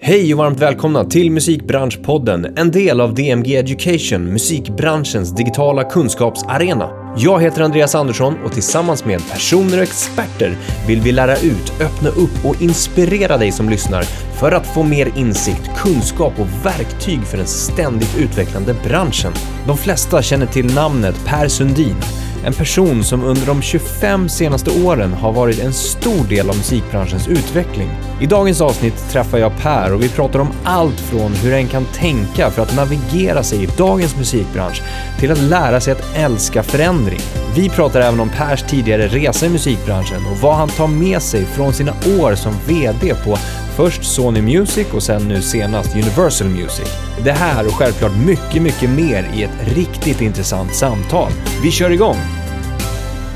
[0.00, 7.14] Hej och varmt välkomna till Musikbranschpodden, en del av DMG Education, musikbranschens digitala kunskapsarena.
[7.16, 10.56] Jag heter Andreas Andersson och tillsammans med personer och experter
[10.86, 14.02] vill vi lära ut, öppna upp och inspirera dig som lyssnar
[14.40, 19.32] för att få mer insikt, kunskap och verktyg för den ständigt utvecklande branschen.
[19.66, 21.96] De flesta känner till namnet Per Sundin,
[22.44, 27.28] en person som under de 25 senaste åren har varit en stor del av musikbranschens
[27.28, 27.90] utveckling.
[28.20, 31.84] I dagens avsnitt träffar jag Per och vi pratar om allt från hur en kan
[31.84, 34.82] tänka för att navigera sig i dagens musikbransch
[35.18, 37.20] till att lära sig att älska förändring.
[37.56, 41.44] Vi pratar även om Pers tidigare resa i musikbranschen och vad han tar med sig
[41.44, 43.38] från sina år som VD på
[43.78, 46.88] först Sony Music och sen nu senast Universal Music.
[47.24, 51.30] Det här och självklart mycket, mycket mer i ett riktigt intressant samtal.
[51.62, 52.16] Vi kör igång!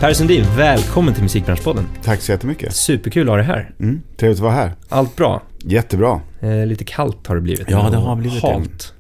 [0.01, 1.87] Per Sundin, välkommen till Musikbranschpodden.
[2.05, 2.75] Tack så jättemycket.
[2.75, 3.71] Superkul att ha dig här.
[3.81, 4.73] Mm, trevligt att vara här.
[4.89, 5.43] Allt bra?
[5.59, 6.21] Jättebra.
[6.41, 7.71] Eh, lite kallt har det blivit.
[7.71, 8.95] Ja, det har blivit halt.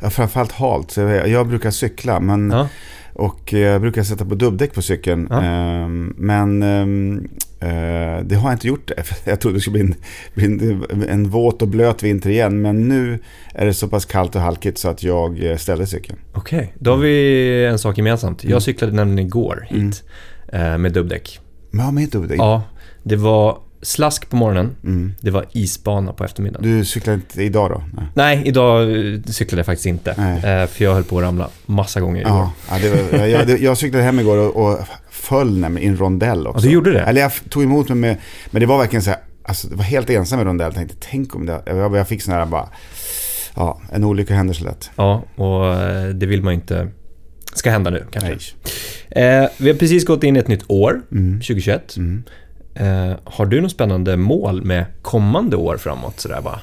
[0.00, 0.96] Ja, framförallt halt.
[1.26, 2.68] Jag, brukar cykla men, Ja.
[3.12, 5.26] och eh, jag brukar sätta på dubbdäck på cykeln.
[5.30, 5.42] Ja.
[5.42, 7.30] Ehm, men ehm, eh,
[8.24, 8.90] det har jag inte gjort.
[9.24, 9.94] Jag trodde det skulle bli en,
[10.34, 10.44] bli
[10.90, 12.62] en, en våt och blöt vinter igen.
[12.62, 13.18] Men nu
[13.54, 16.18] är det så pass kallt och halkigt så att jag eh, ställde cykeln.
[16.32, 18.44] Okej, då har vi en sak gemensamt.
[18.44, 18.60] Jag Mm.
[18.60, 20.02] cyklade nämligen igår hit
[20.52, 21.40] eh, med dubbdäck.
[21.70, 22.38] Men med dubbdäck?
[22.38, 22.62] Ja,
[23.02, 24.76] det var slask på morgonen.
[24.84, 25.14] Mm.
[25.20, 26.78] Det var isbana på eftermiddagen.
[26.78, 27.82] Du cyklar inte idag då?
[27.94, 28.04] Nej.
[28.14, 28.82] Nej, idag
[29.14, 30.14] eh, cyklade jag faktiskt inte.
[30.18, 30.36] Nej.
[30.62, 32.30] Eh, för jag höll på att ramla massa gånger igår.
[32.32, 34.78] Ja, ja, var, jag, jag, jag cyklade hem igår och, och
[35.28, 36.66] föll nämligen i en rondell också.
[36.66, 37.00] Ja, du gjorde det?
[37.00, 38.16] Eller jag tog emot mig med,
[38.50, 40.66] men det var verkligen så här, alltså det var helt ensam i rondell.
[40.66, 42.68] Jag tänkte, tänk om det, jag, jag fick sån här bara,
[43.56, 44.90] ja, en olycka händer så lätt.
[44.96, 46.88] Ja, och eh, det vill man ju inte
[47.54, 48.32] ska hända nu kanske.
[49.10, 51.40] Eh, vi har precis gått in i ett nytt år, Mm.
[51.40, 51.96] 2021.
[51.96, 52.22] Mm.
[52.74, 56.20] Eh, har du något spännande mål med kommande år framåt?
[56.20, 56.60] Sådär bara?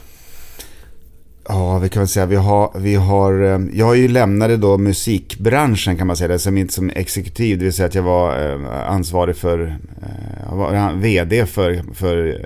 [1.48, 4.78] Ja, vi kan väl säga, vi har, vi har, eh, jag har ju lämnat då
[4.78, 8.52] musikbranschen kan man säga, det som inte som exekutiv, det vill säga att jag var
[8.52, 9.60] eh, ansvarig för,
[10.02, 12.42] eh, jag var vd för, för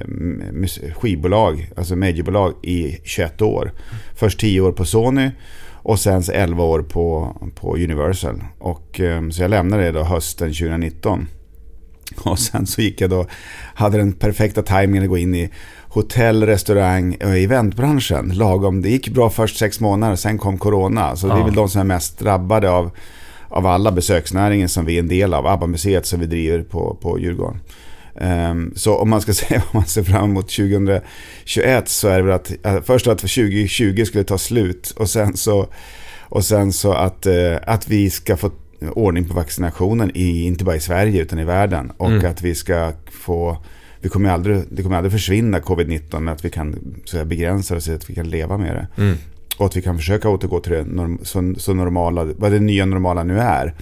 [0.96, 3.72] skivbolag, alltså majorbolag i 21 år.
[4.16, 5.32] Först 10 år på Sony
[5.72, 8.44] och sen 11 år på, på Universal.
[8.60, 11.28] Och, så jag lämnade det då hösten 2019.
[12.24, 13.26] Och sen så gick jag då,
[13.76, 15.50] hade den perfekta tajmingen att gå in i
[15.90, 18.30] hotell, restaurang och eventbranschen.
[18.34, 21.16] Lagom, det gick bra först sex månader, sen kom corona.
[21.16, 21.46] Så det är Ja.
[21.46, 22.92] väl de som är mest drabbade av,
[23.50, 25.48] av alla besöksnäringen som vi är en del av.
[25.48, 27.60] ABBA-museet som vi driver på, på Djurgården.
[28.22, 32.24] Ehm, så om man ska säga vad man ser fram emot 2021 så är det
[32.24, 35.68] väl att äh, först att 2020 skulle ta slut och sen så,
[36.22, 38.52] och sen så att, eh, att vi ska få
[38.94, 41.92] ordning på vaccinationen, i, inte bara i Sverige utan i världen.
[41.98, 42.32] Och Mm.
[42.32, 43.58] att vi ska få,
[44.00, 47.76] vi kommer aldrig, det kommer aldrig försvinna covid-19 men att vi kan så säga, begränsa
[47.76, 49.02] det så att vi kan leva med det.
[49.04, 49.18] Mm.
[49.58, 52.86] Och att vi kan försöka återgå till det norm, så, så normala, vad det nya
[52.86, 53.74] normala nu är.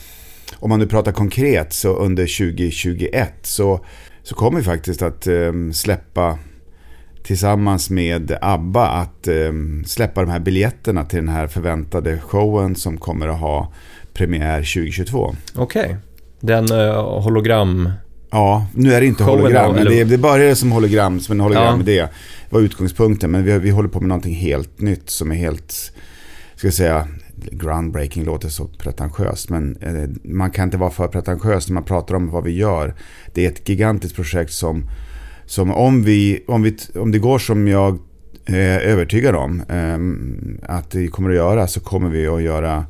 [0.60, 3.86] Om man nu pratar konkret så under 2021 så,
[4.24, 6.40] så kommer vi faktiskt att ehm, släppa
[7.24, 12.98] tillsammans med ABBA att ehm, släppa de här biljetterna till den här förväntade showen som
[12.98, 13.74] kommer att ha
[14.16, 15.36] premiär 2022.
[15.56, 15.98] Okej.
[16.40, 17.90] Den uh, hologram...
[18.32, 21.40] Ja, nu är det inte Showen hologram, men det, det började som hologram, som en
[21.40, 21.86] hologram Ja.
[21.86, 22.10] det
[22.50, 23.32] var utgångspunkten.
[23.32, 25.72] Men vi, vi håller på med någonting helt nytt som är helt,
[26.56, 27.08] ska jag säga,
[27.52, 29.50] groundbreaking låter så pretentiöst.
[29.50, 32.96] Men eh, man kan inte vara för pretentiös när man pratar om vad vi gör.
[33.34, 34.90] Det är ett gigantiskt projekt som,
[35.46, 38.00] som om, vi, om, vi, om det går som jag
[38.46, 42.84] är övertygad om eh, att det kommer att göra så kommer vi att göra eh,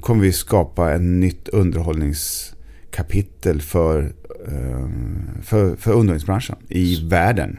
[0.00, 4.12] kommer vi skapa en nytt underhållningskapitel för,
[4.48, 4.88] eh,
[5.42, 7.58] för, för underhållningsbranschen i världen.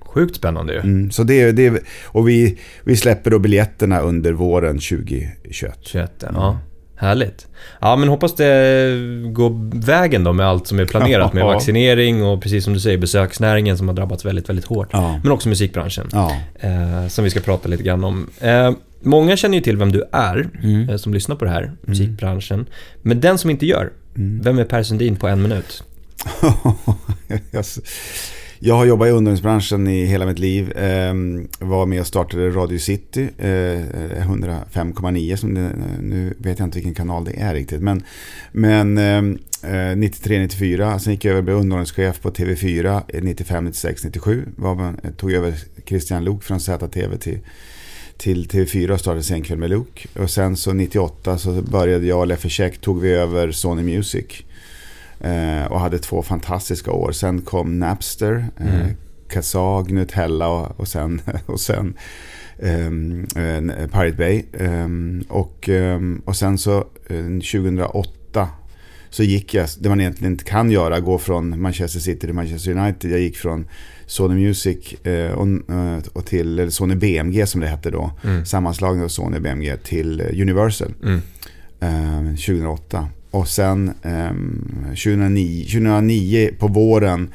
[0.00, 0.80] Sjukt spännande ju.
[0.80, 5.78] Mm, så det, det, och vi, vi släpper då biljetterna under våren 2021.
[5.80, 6.58] 21, ja.
[7.00, 7.46] Härligt.
[7.80, 8.94] Ja, men hoppas det
[9.32, 12.98] går vägen då med allt som är planerat med vaccinering och precis som du säger
[12.98, 14.88] besöksnäringen som har drabbats väldigt, väldigt hårt.
[14.92, 15.20] Ja.
[15.22, 16.08] Men också musikbranschen.
[16.12, 16.36] Ja.
[16.60, 18.30] Eh, som vi ska prata lite grann om.
[18.40, 18.70] Eh,
[19.02, 20.88] många känner ju till vem du är, Mm.
[20.88, 22.66] eh, som lyssnar på det här, musikbranschen.
[23.02, 24.40] Men den som inte gör, Mm.
[24.42, 25.82] vem är Per Sundin på en minut?
[28.60, 30.72] Jag- har jobbat i underhållningsbranschen i hela mitt liv.
[30.76, 33.48] Ehm, var med och startade Radio City, eh,
[34.26, 35.70] 105,9 som det,
[36.02, 37.82] nu vet jag inte vilken kanal det är riktigt.
[37.82, 38.02] Men,
[38.52, 44.04] men ehm, eh, 93-94, sen gick jag över och blev underhållningschef på TV4 95, 96,
[44.04, 44.44] 97.
[44.56, 45.54] Var, man- eh, tog över
[45.86, 47.38] Christian Lok från ZTV till
[48.16, 50.08] till TV4 och startade Senkväll med Luke.
[50.18, 54.24] Och sen så 98 så började jag och Leffe Käck tog vi över Sony Music.
[55.20, 57.12] Eh, och hade två fantastiska år.
[57.12, 58.46] Sen kom Napster.
[58.56, 58.96] Eh, Mm.
[59.30, 61.94] Kazag, Nutella och, och sen, och sen
[62.58, 63.26] um,
[63.92, 64.42] Pirate Bay.
[64.52, 68.48] Um, och, um, och sen så 2008
[69.10, 72.70] så gick jag, det man egentligen inte kan göra, gå från Manchester City till Manchester
[72.78, 73.10] United.
[73.10, 73.68] Jag gick från
[74.06, 78.10] Sony Music eh, och, eh, till eller Sony BMG som det hette då.
[78.24, 78.44] Mm.
[78.46, 80.94] Sammanslagning av Sony BMG till eh, Universal.
[81.02, 81.20] Mm.
[81.80, 83.08] Eh, 2008.
[83.30, 84.30] Och sen eh,
[84.88, 87.28] 2009, 2009 på våren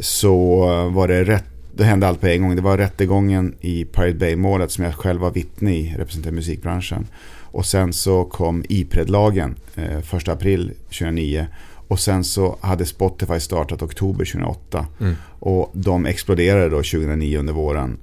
[0.00, 1.44] så var det rätt
[1.74, 2.56] det hände allt på en gång.
[2.56, 7.06] Det var rättegången i Pirate Bay-målet som jag själv var vittne i, representerade musikbranschen.
[7.40, 11.46] Och sen så kom IPRED-lagen eh, 1 april 2009.
[11.88, 14.86] Och sen så hade Spotify startat oktober 2008.
[15.00, 15.14] Mm.
[15.38, 17.98] Och de exploderade då 2009 under våren.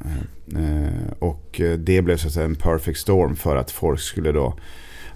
[0.55, 4.53] Eh, och det blev så att säga en perfect storm för att folk skulle då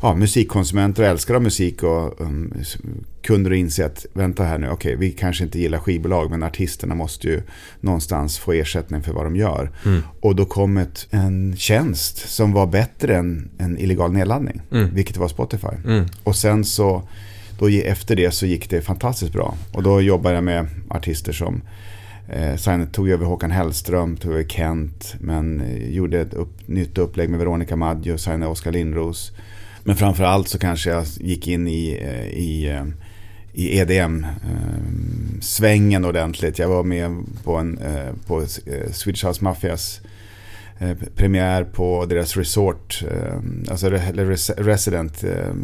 [0.02, 2.54] ja, musikkonsumenter och älskare av musik och um,
[3.22, 6.96] kunde inse att vänta här nu, okej okay, vi kanske inte gillar skivbolag men artisterna
[6.96, 7.42] måste ju
[7.82, 9.72] någonstans få ersättning för vad de gör.
[9.86, 10.02] Mm.
[10.22, 14.96] Och då kom ett, en tjänst som var bättre än en illegal nedladdning, mm.
[14.96, 15.76] vilket var Spotify.
[15.86, 16.06] Mm.
[16.24, 17.08] Och sen så,
[17.60, 19.56] då, efter det så gick det fantastiskt bra.
[19.74, 21.62] Och då jobbade jag med artister som
[22.28, 26.68] Eh, sen tog jag över Håkan Hellström, tog över Kent, men eh, gjorde ett upp,
[26.68, 29.32] nytt upplägg med Veronica Maggio, signade Oskar Lindros.
[29.84, 32.86] Men framförallt så kanske jag gick in i, eh, i, eh,
[33.54, 34.84] i EDM-svängen
[36.04, 36.60] eh, ordentligt.
[36.60, 37.80] Jag var med på, en,
[38.28, 38.46] på
[38.92, 40.02] Swedish House Mafias
[41.16, 43.04] premiär på deras resort,
[43.70, 43.90] alltså
[44.58, 45.24] resident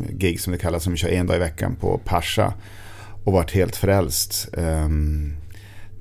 [0.09, 2.53] gig som det kallas, som vi kör en dag i veckan på Pasha.
[3.23, 4.49] Och varit helt frälst.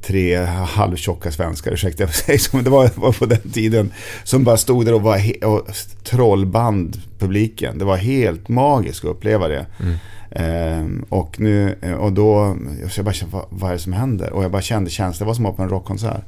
[0.02, 3.92] Tre halvtjocka svenskar, ursäkta jag säger men det var, var på den tiden.
[4.24, 5.68] Som bara stod där och var och
[6.02, 7.78] trollband publiken.
[7.78, 9.66] Det var helt magiskt att uppleva det.
[9.80, 9.94] Mm.
[10.30, 12.56] Ehm, och, nu, och då,
[12.96, 14.32] jag bara kände, vad, vad är det som händer?
[14.32, 16.24] Och jag bara kände känslan, det var som att på en rockkonsert.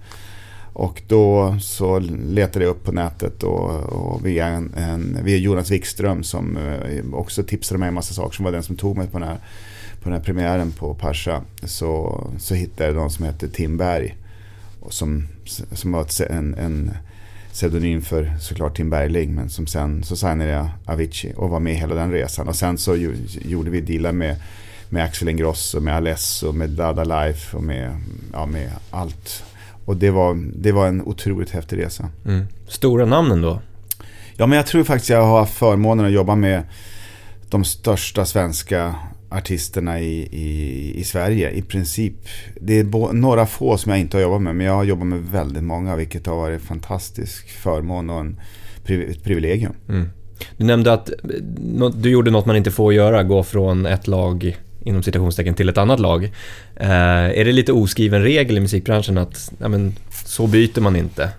[0.72, 5.70] Och då så letade jag upp på nätet och, och via, en, en, via Jonas
[5.70, 9.06] Wikström som eh, också tipsade mig en massa saker som var den som tog mig
[9.06, 9.38] på den här,
[10.02, 11.42] på den här premiären på Pasha.
[11.62, 14.16] Så, så hittade jag någon som hette Tim Berg.
[14.88, 15.28] Som,
[15.72, 16.90] som var en, en
[17.52, 19.34] pseudonym för såklart Tim Bergling.
[19.34, 22.48] Men som sen så signade jag Avicii och var med hela den resan.
[22.48, 24.36] Och sen så ju, gjorde vi dealar med,
[24.88, 27.96] med Axel Ingrosso, med Alesso, med Dada Life och med,
[28.32, 29.44] ja, med allt.
[29.84, 32.08] Och det var, det var en otroligt häftig resa.
[32.26, 32.46] Mm.
[32.68, 33.60] Stora namnen då?
[34.36, 36.62] Ja, men jag tror faktiskt jag har haft förmånen att jobba med
[37.48, 38.94] de största svenska
[39.30, 42.14] artisterna i, i, i Sverige i princip.
[42.60, 45.18] Det är några få som jag inte har jobbat med men jag har jobbat med
[45.18, 48.40] väldigt många vilket har varit en fantastisk förmån och en,
[48.84, 49.72] ett privilegium.
[49.88, 50.08] Mm.
[50.56, 54.56] Du nämnde att eh, du gjorde något man inte får göra, gå från ett lag
[54.84, 56.24] inom citationstecken till ett annat lag.
[56.76, 59.94] Eh, är det lite oskriven regel i musikbranschen att ja, men,
[60.24, 61.30] så byter man inte?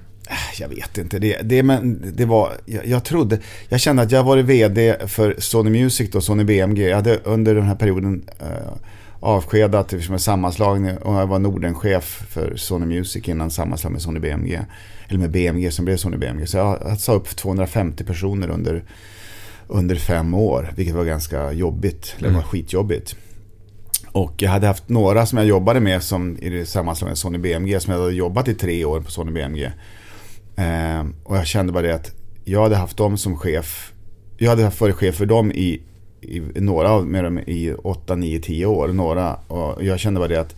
[0.59, 1.19] Jag vet inte.
[1.19, 3.39] Det, det, men det var, jag, jag, trodde,
[3.69, 6.89] jag kände att jag varit vd för Sony Music och Sony BMG.
[6.89, 8.73] Jag hade under den här perioden uh,
[9.19, 14.19] avskedat eftersom jag sammanslagning och jag var Nordenchef för Sony Music innan sammanslag med Sony
[14.19, 14.59] BMG.
[15.07, 16.47] Eller med BMG som blev Sony BMG.
[16.47, 18.83] Så jag, jag sa upp 250 personer under,
[19.67, 20.73] under fem år.
[20.75, 22.41] Vilket var ganska jobbigt, eller mm.
[22.41, 23.15] var skitjobbigt.
[24.11, 27.93] Och jag hade haft några som jag jobbade med som i sammanslagningen Sony BMG som
[27.93, 29.71] jag hade jobbat i tre år på Sony BMG.
[30.55, 32.11] Eh, och jag kände bara det att
[32.45, 33.93] jag hade haft dem som chef.
[34.37, 35.81] Jag hade varit chef för dem i,
[36.21, 38.87] i några av dem i 8, 9, 10 år.
[38.87, 40.55] Några, och jag kände bara det att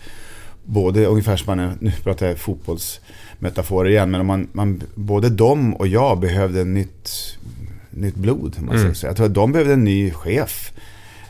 [0.63, 5.87] både ungefär som man, nu pratar jag fotbollsmetaforer igen, men man, man, både de och
[5.87, 7.09] jag behövde nytt,
[7.89, 8.55] nytt blod.
[8.59, 8.93] Man mm.
[9.03, 10.73] Jag tror att de behövde en ny chef.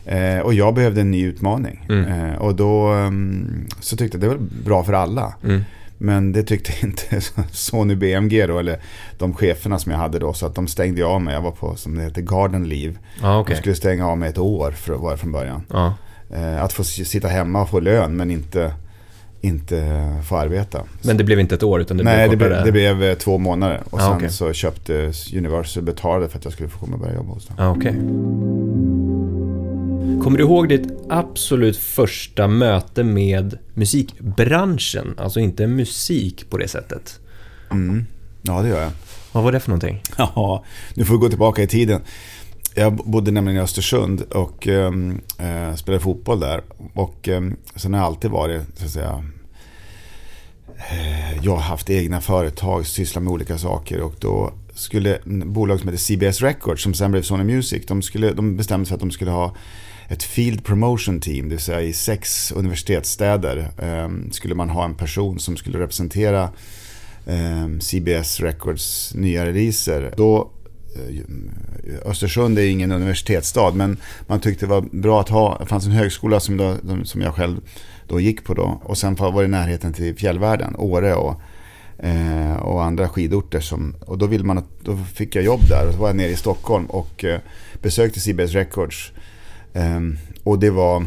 [0.04, 1.86] Eh, och jag behövde en ny utmaning.
[1.88, 2.04] Mm.
[2.04, 5.34] Eh, och då um, så tyckte jag det var bra för alla.
[5.44, 5.62] Mm.
[5.98, 7.20] Men det tyckte inte
[7.52, 8.78] Sony BMG då, eller
[9.18, 10.32] de cheferna som jag hade då.
[10.32, 11.34] Så att de stängde av mig.
[11.34, 12.94] Jag var på, som det heter, garden leave.
[13.22, 13.54] Ah, okay.
[13.54, 15.62] De skulle stänga av mig ett år för att vara från början.
[15.70, 15.90] Ah.
[16.58, 18.72] Att få sitta hemma och få lön men inte,
[19.40, 20.82] inte få arbeta.
[21.02, 22.54] Men det blev inte ett år utan det Nej, blev kortare?
[22.54, 23.80] Nej, det, blev, det blev två månader.
[23.90, 24.28] Och ah, sen okay.
[24.28, 27.56] så köpte Universal betalade för att jag skulle få komma och börja jobba hos dem.
[27.58, 27.92] Ah, okay.
[30.24, 35.14] Kommer du ihåg ditt absolut första möte med musikbranschen?
[35.18, 37.20] Alltså inte musik på det sättet.
[37.70, 38.06] Mm.
[38.42, 38.90] Ja, det gör jag.
[39.32, 40.02] Vad var det för någonting?
[40.18, 40.64] Ja,
[40.94, 42.00] nu får vi gå tillbaka i tiden.
[42.74, 46.62] Jag bodde nämligen i Östersund och um, uh, spelade fotboll där.
[46.94, 49.24] Och um, sen har jag alltid varit, så att säga,
[50.68, 55.88] uh, jag har haft egna företag, sysslat med olika saker och då skulle bolag som
[55.88, 59.00] heter CBS Records, som sen blev Sony Music, de, skulle, de bestämde sig för att
[59.00, 59.54] de skulle ha
[60.14, 64.94] ett Field Promotion Team, det vill säga i sex universitetsstäder eh, skulle man ha en
[64.94, 66.50] person som skulle representera
[67.26, 70.14] eh, CBS Records nya releaser.
[70.16, 70.50] Då,
[70.96, 75.86] eh, Östersund är ingen universitetsstad men man tyckte det var bra att ha, det fanns
[75.86, 77.60] en högskola som, då, som jag själv
[78.08, 78.80] då gick på då.
[78.84, 81.40] Och sen var det närheten till fjällvärlden, Åre och,
[81.98, 83.60] eh, och andra skidorter.
[83.60, 86.16] Som, och då, vill man att, då fick jag jobb där och så var jag
[86.16, 87.40] nere i Stockholm och eh,
[87.82, 89.12] besökte CBS Records.
[89.74, 91.06] Ehm, och det var,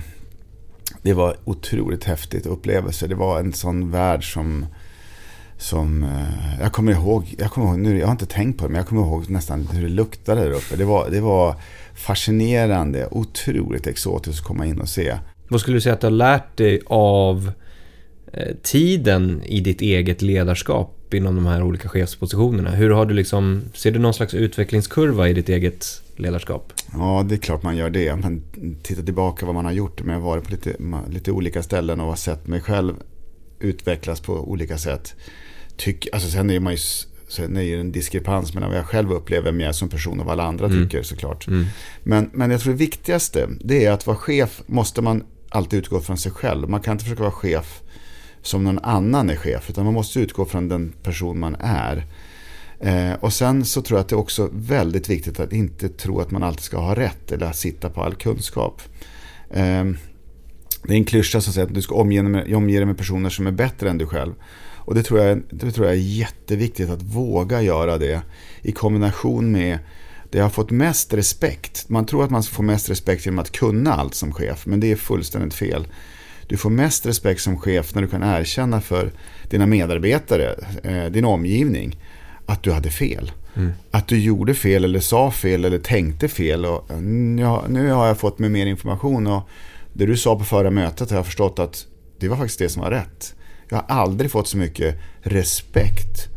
[1.02, 3.08] det var otroligt häftigt upplevelse.
[3.08, 4.66] Det var en sån värld som
[5.58, 8.70] som, eh, jag kommer ihåg, jag kommer ihåg nu, jag har inte tänkt på det,
[8.70, 10.76] men jag kommer ihåg nästan hur det luktade där uppe.
[10.76, 11.56] Det var, det var
[11.96, 15.18] fascinerande, otroligt exotiskt att komma in och se.
[15.48, 17.52] Vad skulle du säga att du har lärt dig av
[18.34, 22.72] eh, tiden i ditt eget ledarskap inom de här olika chefspositionerna?
[22.72, 26.74] Hur har du liksom, ser du någon slags utvecklingskurva i ditt eget ledarskap?
[26.94, 28.16] Ja, det är klart man gör det.
[28.16, 28.42] Man
[28.84, 30.02] tittar tillbaka vad man har gjort.
[30.02, 30.76] Men jag har varit på lite,
[31.10, 32.96] lite olika ställen och har sett mig själv
[33.60, 35.16] utvecklas på olika sätt.
[35.78, 36.80] Tyck, alltså sen är man ju
[37.30, 40.20] Sen är det en diskrepans mellan vad jag själv upplever vem jag är som person
[40.20, 40.84] och vad alla andra mm.
[40.84, 41.48] tycker såklart.
[41.48, 41.66] Mm.
[42.04, 46.00] Men, men jag tror det viktigaste det är att vara chef måste man alltid utgå
[46.00, 46.70] från sig själv.
[46.70, 47.82] Man kan inte försöka vara chef
[48.42, 49.70] som någon annan är chef.
[49.70, 52.06] Utan man måste utgå från den person man är.
[52.80, 56.20] Eh, och sen så tror jag att det är också väldigt viktigt att inte tro
[56.20, 58.82] att man alltid ska ha rätt eller sitta på all kunskap.
[59.50, 59.86] Eh,
[60.84, 62.98] det är en klyscha som säger att du ska omge dig, med, omge dig med
[62.98, 64.34] personer som är bättre än du själv.
[64.76, 68.22] Och det tror, jag, det tror jag är jätteviktigt att våga göra det
[68.62, 69.80] i kombination med
[70.30, 71.90] det har fått mest respekt.
[71.90, 74.92] Man tror att man får mest respekt genom att kunna allt som chef, men det
[74.92, 75.88] är fullständigt fel.
[76.48, 79.12] Du får mest respekt som chef när du kan erkänna för
[79.50, 82.00] dina medarbetare, eh, din omgivning,
[82.48, 83.32] att du hade fel.
[83.56, 83.72] Mm.
[83.92, 86.66] Att du gjorde fel eller sa fel eller tänkte fel.
[86.66, 87.36] Och, mm,
[87.68, 89.50] nu har jag fått med mer information och
[89.94, 91.86] det du sa på förra mötet har jag förstått att
[92.20, 93.36] det var faktiskt det som var rätt.
[93.70, 96.30] Jag har aldrig fått så mycket respekt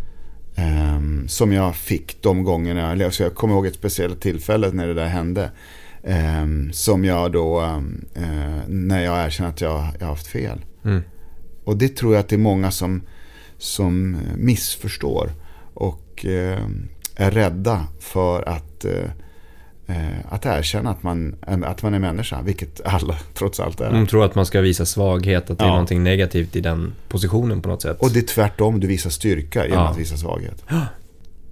[0.56, 4.94] Um, som jag fick de gångerna, eller jag kommer ihåg ett speciellt tillfälle när det
[4.94, 5.50] där hände.
[6.02, 10.64] Um, som jag då, um, uh, när jag erkänner att jag, jag har haft fel.
[10.84, 11.02] Mm.
[11.64, 13.02] Och det tror jag att det är många som,
[13.58, 15.32] som missförstår.
[16.20, 16.58] Och uh,
[17.16, 19.10] är rädda för att uh,
[19.90, 23.90] Eh, att erkänna att man, att man är människa, vilket alla trots allt är.
[23.90, 25.68] De tror att man ska visa svaghet, att det ja.
[25.68, 27.96] är någonting negativt i den positionen på något sätt.
[28.00, 29.88] Och det är tvärtom, du visar styrka genom ja.
[29.88, 30.64] att visa svaghet.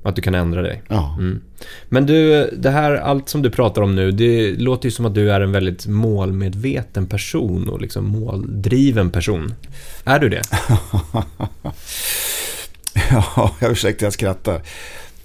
[0.03, 0.83] Att du kan ändra dig.
[0.89, 1.17] Ja.
[1.19, 1.41] Mm.
[1.89, 5.15] Men du, det här, allt som du pratar om nu, det låter ju som att
[5.15, 9.55] du är en väldigt målmedveten person och liksom måldriven person.
[10.05, 10.43] Är du det?
[13.11, 14.63] ja, jag ursäkta jag skrattar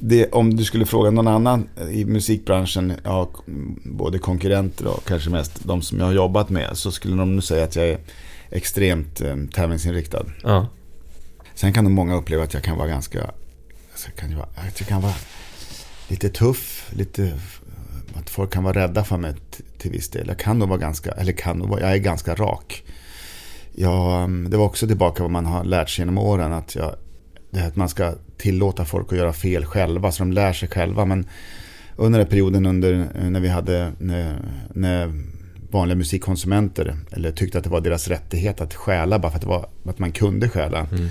[0.05, 3.29] det, om du skulle fråga någon annan i musikbranschen, ja,
[3.83, 7.43] både konkurrenter och kanske mest de som jag har jobbat med, så skulle de nog
[7.43, 7.99] säga att jag är
[8.49, 10.25] extremt eh, tävlingsinriktad.
[10.43, 10.67] Ja.
[11.55, 13.21] Sen kan nog många uppleva att jag kan vara ganska,
[13.91, 15.13] alltså, kan jag, jag kan vara
[16.07, 17.39] lite tuff, lite,
[18.13, 19.33] att folk kan vara rädda för mig
[19.77, 20.27] till viss del.
[20.27, 22.83] Jag kan nog vara ganska, eller kan nog vara, jag är ganska rak.
[23.75, 26.95] Jag, det var också tillbaka vad man har lärt sig genom åren, att jag
[27.53, 30.69] det här att man ska tillåta folk att göra fel själva så de lär sig
[30.69, 31.05] själva.
[31.05, 31.25] Men
[31.95, 34.39] under den perioden under, när vi hade när,
[34.73, 35.13] när
[35.71, 39.47] vanliga musikkonsumenter eller tyckte att det var deras rättighet att stjäla bara för att, det
[39.47, 40.87] var, att man kunde stjäla.
[40.91, 41.09] Mm.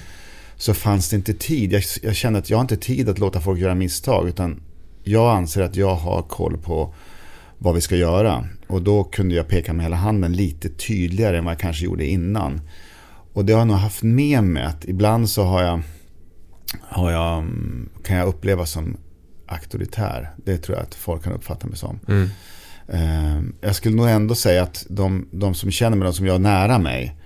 [0.56, 1.72] Så fanns det inte tid.
[1.72, 4.28] Jag, jag kände att jag har inte tid att låta folk göra misstag.
[4.28, 4.60] Utan
[5.02, 6.94] jag anser att jag har koll på
[7.58, 8.48] vad vi ska göra.
[8.66, 12.06] Och då kunde jag peka med hela handen lite tydligare än vad jag kanske gjorde
[12.06, 12.60] innan.
[13.32, 15.82] Och det har jag nog haft med mig att ibland så har jag
[16.80, 17.44] har jag,
[18.04, 18.96] kan jag uppleva som
[19.46, 20.30] auktoritär.
[20.36, 22.00] Det tror jag att folk kan uppfatta mig som.
[22.08, 22.28] Mm.
[22.88, 26.34] Ehm, jag skulle nog ändå säga att de, de som känner mig, de som jag
[26.34, 27.16] har nära mig,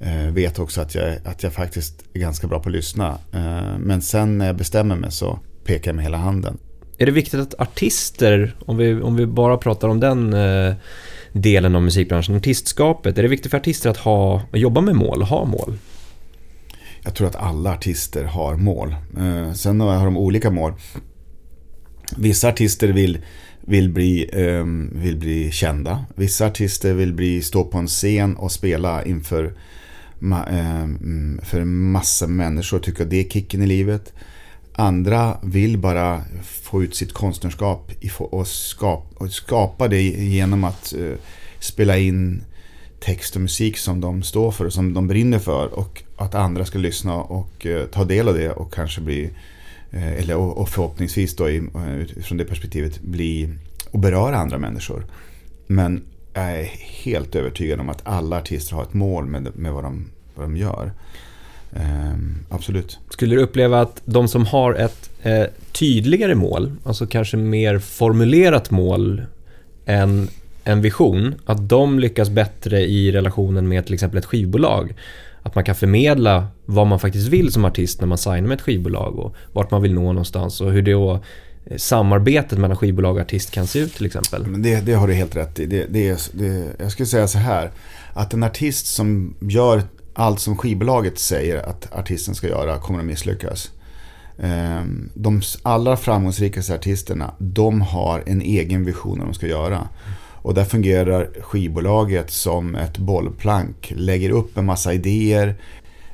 [0.00, 3.18] eh, vet också att jag, att jag faktiskt är ganska bra på att lyssna.
[3.32, 6.58] Ehm, men sen när jag bestämmer mig så pekar jag med hela handen.
[6.98, 10.74] Är det viktigt att artister, om vi, om vi bara pratar om den eh,
[11.32, 15.44] delen av musikbranschen, artistskapet, är det viktigt för artister att ha, jobba med mål, ha
[15.44, 15.78] mål?
[17.04, 18.96] Jag tror att alla artister har mål.
[19.16, 20.72] Eh, sen har de olika mål.
[22.16, 23.18] Vissa artister vill,
[23.60, 24.64] vill, bli, eh,
[25.02, 26.04] vill bli kända.
[26.14, 29.44] Vissa artister vill bli, stå på en scen och spela inför
[30.22, 30.86] eh,
[31.42, 34.12] för massa människor och tycker att det är kicken i livet.
[34.76, 41.18] Andra vill bara få ut sitt konstnärskap och skapa, och skapa det genom att eh,
[41.58, 42.42] spela in
[43.00, 45.66] text och musik som de står för och som de brinner för.
[45.78, 49.30] Och att andra ska lyssna och eh, ta del av det och kanske bli,
[49.90, 53.48] eh, eller, och, förhoppningsvis då utifrån eh, det perspektivet bli
[53.90, 55.06] och beröra andra människor.
[55.66, 56.02] Men
[56.34, 56.64] jag är
[57.04, 60.04] helt övertygad om att alla artister har ett mål med, med vad, de,
[60.34, 60.92] vad de gör.
[61.76, 62.98] Ehm, absolut.
[63.10, 68.70] Skulle du uppleva att de som har ett eh, tydligare mål, alltså kanske mer formulerat
[68.70, 69.22] mål
[69.86, 70.28] än
[70.64, 74.94] en vision, att de lyckas bättre i relationen med till exempel ett skivbolag?
[75.44, 78.62] Att man kan förmedla vad man faktiskt vill som artist när man signar med ett
[78.62, 81.20] skivbolag och vart man vill nå någonstans och hur då
[81.66, 84.46] eh, samarbetet mellan skivbolag och artist kan se ut till exempel.
[84.46, 85.66] Men det, det har du helt rätt i.
[85.66, 87.70] Det, det, det, jag skulle säga så här,
[88.14, 89.82] att en artist som gör
[90.14, 93.70] allt som skivbolaget säger att artisten ska göra kommer att misslyckas.
[94.38, 99.88] Ehm, de allra framgångsrikaste artisterna, de har en egen vision om vad de ska göra.
[100.44, 103.92] Och där fungerar skivbolaget som ett bollplank.
[103.96, 105.54] Lägger upp en massa idéer.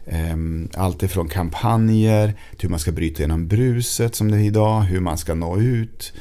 [0.06, 4.80] Ehm, allt ifrån kampanjer till hur man ska bryta igenom bruset som det är idag.
[4.80, 6.12] Hur man ska nå ut.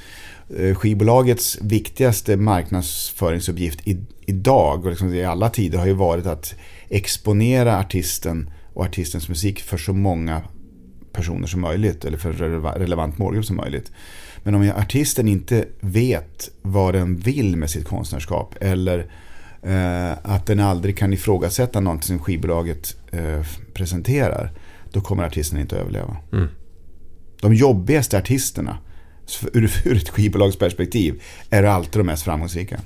[0.58, 3.80] Eh, skivbolagets viktigaste marknadsföringsuppgift
[4.25, 6.56] idag och liksom i alla tider har ju varit att
[6.88, 10.42] exponera artisten och artistens musik för så många
[11.13, 12.34] personer som möjligt eller för
[12.80, 13.92] relevant målgrupp som möjligt.
[14.43, 19.00] Men om artisten inte vet vad den vill med sitt konstnärskap eller
[19.63, 24.51] eh, att den aldrig kan ifrågasätta någonting som skivbolaget eh, presenterar,
[24.91, 26.17] då kommer artisten inte att överleva.
[26.31, 26.48] Mm.
[27.41, 28.77] De jobbigaste artisterna,
[29.53, 32.79] ur, ur ett skivbolags perspektiv, är alltid de mest framgångsrika.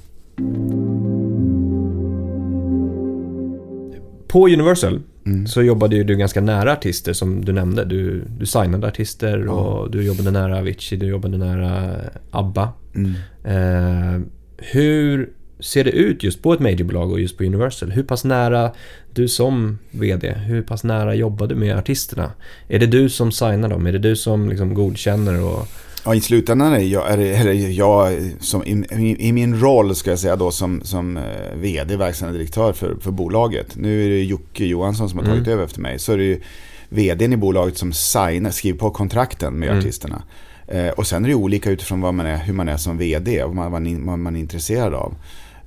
[4.34, 5.48] På Universal mm.
[5.48, 7.86] så jobbade ju du ganska nära artister som du nämnde.
[7.86, 9.52] Du, du signade artister ja.
[9.52, 11.96] och du jobbade nära Avicii, du jobbade nära
[12.32, 12.74] ABBA.
[12.96, 13.14] Mm.
[13.44, 14.22] Eh,
[14.58, 17.92] hur ser det ut just på ett majorbolag och just på Universal?
[17.92, 18.72] Hur pass nära,
[19.14, 22.32] du som VD, hur pass nära jobbar du med artisterna?
[22.68, 23.88] Är det du som signar dem?
[23.88, 25.68] Är det du som liksom godkänner och
[26.06, 30.36] Ja, i slutändan är jag, eller jag som, i, i, min roll ska jag säga
[30.36, 31.24] då som, som eh,
[31.56, 33.76] vd, verkställande direktör för, för bolaget.
[33.76, 35.54] Nu är det Jocke Johansson som har tagit mm.
[35.54, 36.00] över efter mig.
[36.00, 36.42] Så är det ju
[36.90, 39.80] vdn i bolaget som signar, skriver på kontrakten med mm.
[39.80, 40.24] artisterna.
[40.68, 43.44] Eh, och sen är det olika utifrån vad man är, hur man är som vd
[43.44, 45.16] och vad man, vad man är intresserad av.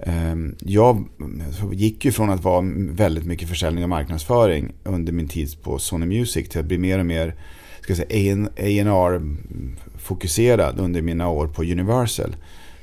[0.01, 1.05] Eh, jag
[1.73, 6.07] gick ju från att vara väldigt mycket försäljning och marknadsföring under min tid på Sony
[6.07, 7.35] Music till att bli mer och mer
[7.81, 9.21] ska säga, A&R
[10.07, 12.37] fokuserad under mina år på Universal.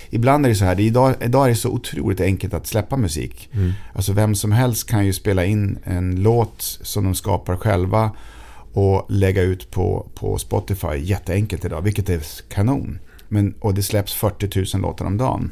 [0.10, 3.50] Ibland är det så här, idag, idag är det så otroligt enkelt att släppa musik.
[3.54, 3.74] Mm.
[3.94, 8.12] Alltså vem som helst kan ju spela in en låt som de skapar själva
[8.74, 13.00] och lägga ut på, på Spotify jätteenkelt idag, vilket är kanon.
[13.28, 15.52] Men, och det släpps 40 000 låtar om dagen.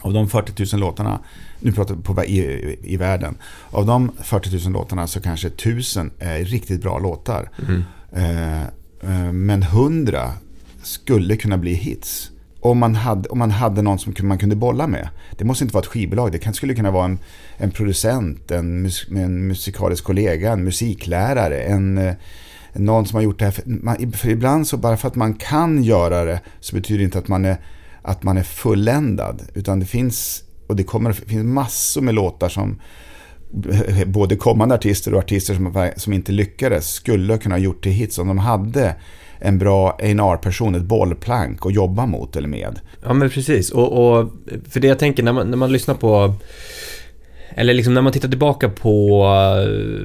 [0.00, 1.20] Av de 40 000 låtarna,
[1.60, 3.36] nu pratar vi på, i, i världen,
[3.70, 7.50] av de 40 000 låtarna så kanske 1000 är riktigt bra låtar.
[7.68, 7.82] Mm.
[8.12, 8.62] Eh,
[9.00, 10.32] eh, men 100
[10.86, 12.30] skulle kunna bli hits.
[12.60, 15.08] Om man hade, om man hade någon som man kunde bolla med.
[15.38, 16.32] Det måste inte vara ett skivbolag.
[16.32, 17.18] Det skulle kunna vara en,
[17.56, 22.14] en producent, en, en musikalisk kollega, en musiklärare, en, eh,
[22.72, 23.52] någon som har gjort det här.
[23.52, 27.04] För, man, för ibland så bara för att man kan göra det så betyder det
[27.04, 27.56] inte att man är,
[28.02, 29.42] att man är fulländad.
[29.54, 32.80] Utan det finns, och det kommer, det finns massor med låtar som
[33.70, 37.92] eh, både kommande artister och artister som, som inte lyckades skulle kunna ha gjort till
[37.92, 38.94] hits om de hade
[39.38, 42.80] en bra A&R-person, ett bollplank att jobba mot eller med.
[43.02, 44.30] Ja men precis, och, och
[44.68, 46.34] för det jag tänker när man, när man lyssnar på
[47.58, 49.24] eller liksom när man tittar tillbaka på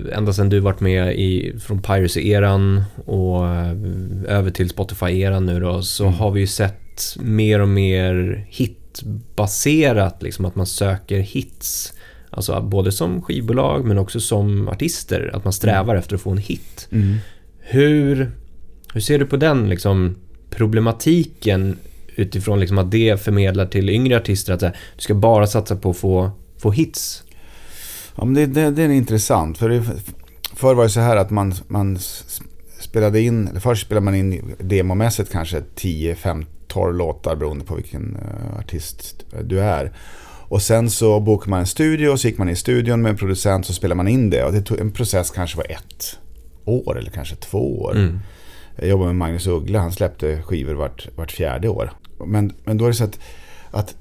[0.09, 3.75] eh, ända sedan du varit med i, från Piracy-eran och eh,
[4.27, 6.15] över till Spotify-eran nu då, så mm.
[6.15, 11.93] har vi ju sett mer och mer hitbaserat, liksom att man söker hits.
[12.29, 15.97] Alltså både som skivbolag men också som artister, att man strävar mm.
[15.97, 16.87] efter att få en hit.
[16.91, 17.17] Mm.
[17.59, 18.31] Hur
[18.93, 20.15] hur ser du på den liksom,
[20.49, 21.77] problematiken
[22.15, 25.97] utifrån liksom att det förmedlar till yngre artister att du ska bara satsa på att
[25.97, 27.23] få, få hits?
[28.15, 29.57] Ja, men det, det, det är intressant.
[29.57, 29.83] För det,
[30.55, 31.99] förr var det så här att man, man
[32.79, 37.75] spelade in, eller först spelade man in demomässigt kanske 10, 15, 12 låtar beroende på
[37.75, 39.91] vilken uh, artist du är.
[40.47, 43.17] Och sen så bokade man en studio och så gick man i studion med en
[43.17, 44.43] producent så spelade man in det.
[44.43, 46.19] Och det tog, en process kanske var ett
[46.65, 47.95] år eller kanske två år.
[47.95, 48.19] Mm.
[48.75, 51.91] Jag jobbade med Magnus Uggla, han släppte skivor vart, vart fjärde år.
[52.25, 53.19] Men, men då är det så att,
[53.71, 53.95] att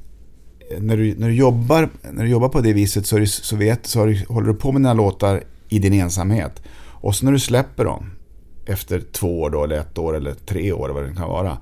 [0.78, 3.86] när, du, när, du jobbar, när du jobbar på det viset så, det, så, vet,
[3.86, 6.62] så du, håller du på med dina låtar i din ensamhet.
[7.02, 8.10] Och så när du släpper dem
[8.66, 11.58] efter två år då, eller ett år eller tre år, vad det kan vara.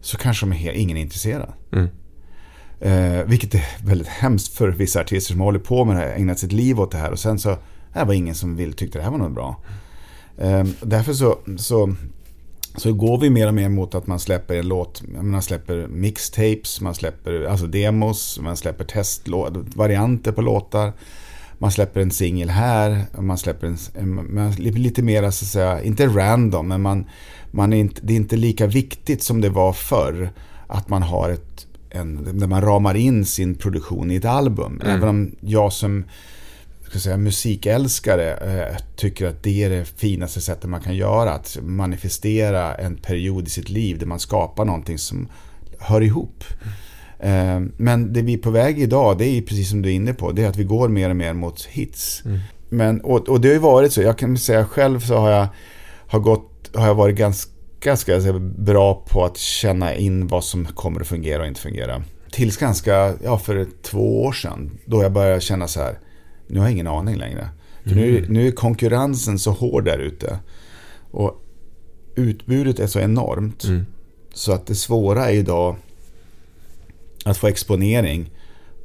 [0.00, 1.52] Så kanske de är ingen är intresserad.
[1.72, 1.88] Mm.
[2.80, 6.38] Eh, vilket är väldigt hemskt för vissa artister som håller på med det här, ägnat
[6.38, 7.56] sitt liv åt det här och sen så
[7.94, 9.56] det var ingen som vill, tyckte det här var något bra.
[10.38, 11.94] Eh, därför så, så
[12.76, 16.80] så går vi mer och mer mot att man släpper en låt, man släpper mixtapes,
[16.80, 20.92] man släpper alltså demos, man släpper testvarianter på låtar.
[21.58, 23.78] man släpper en singel här, man släpper en,
[24.38, 27.04] en, lite mer så att säga, inte random, men man,
[27.50, 30.30] man är inte, det är inte lika viktigt som det var förr
[30.66, 34.80] att man har ett, en, där man ramar in sin produktion i ett album.
[34.84, 34.96] Mm.
[34.96, 36.04] Även om jag som
[36.92, 41.32] ska säga, musikälskare eh, tycker att det är det finaste sättet man kan göra.
[41.32, 45.28] Att manifestera en period i sitt liv där man skapar någonting som
[45.78, 46.44] hör ihop.
[47.18, 50.14] Eh, men det vi är på väg idag, det är precis som du är inne
[50.14, 52.22] på, det är att vi går mer och mer mot hits.
[52.24, 52.38] Mm.
[52.68, 55.46] Men, och, och, det har ju varit så, jag kan säga själv så har jag,
[56.06, 60.44] har gått, har jag varit ganska ska jag säga, bra på att känna in vad
[60.44, 62.02] som kommer att fungera och inte fungera.
[62.30, 65.98] Tills ganska, ja för två år sedan, då jag började känna så här,
[66.46, 67.48] nu har jag ingen aning längre.
[67.82, 68.04] För mm.
[68.04, 70.38] nu, nu är konkurrensen så hård där ute.
[71.10, 71.42] Och
[72.14, 73.64] utbudet är så enormt.
[73.64, 73.86] Mm.
[74.34, 75.76] Så att det svåra är idag
[77.24, 78.30] att få exponering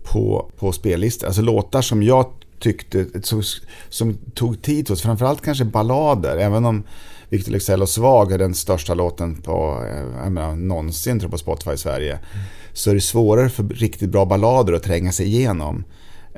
[0.04, 1.28] på, på spellistor.
[1.28, 2.26] Alltså låtar som jag
[2.60, 3.43] tyckte, som,
[3.89, 6.38] som tog tid hos, framförallt kanske ballader.
[6.38, 6.84] Även om
[7.30, 11.38] Victor Leksell och Svag är den största låten på, eh, jag menar, någonsin tror på
[11.38, 12.12] Spotify i Sverige.
[12.12, 12.46] Mm.
[12.74, 15.84] Så är det svårare för riktigt bra ballader att tränga sig igenom.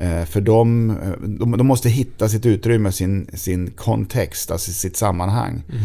[0.01, 0.97] Eh, för de,
[1.39, 5.63] de, de, måste hitta sitt utrymme, sin, sin kontext, alltså sitt sammanhang.
[5.69, 5.81] Mm.